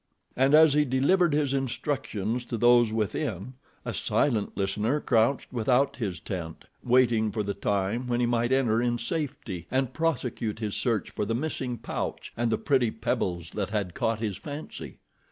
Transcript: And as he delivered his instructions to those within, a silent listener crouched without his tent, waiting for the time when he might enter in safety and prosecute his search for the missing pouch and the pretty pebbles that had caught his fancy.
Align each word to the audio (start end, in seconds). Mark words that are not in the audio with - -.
And 0.35 0.55
as 0.55 0.73
he 0.73 0.83
delivered 0.83 1.31
his 1.31 1.53
instructions 1.53 2.43
to 2.45 2.57
those 2.57 2.91
within, 2.91 3.53
a 3.85 3.93
silent 3.93 4.57
listener 4.57 4.99
crouched 4.99 5.53
without 5.53 5.97
his 5.97 6.19
tent, 6.19 6.65
waiting 6.83 7.31
for 7.31 7.43
the 7.43 7.53
time 7.53 8.07
when 8.07 8.19
he 8.19 8.25
might 8.25 8.51
enter 8.51 8.81
in 8.81 8.97
safety 8.97 9.67
and 9.69 9.93
prosecute 9.93 10.57
his 10.57 10.75
search 10.75 11.11
for 11.11 11.23
the 11.23 11.35
missing 11.35 11.77
pouch 11.77 12.33
and 12.35 12.51
the 12.51 12.57
pretty 12.57 12.89
pebbles 12.89 13.51
that 13.51 13.69
had 13.69 13.93
caught 13.93 14.21
his 14.21 14.37
fancy. 14.37 14.97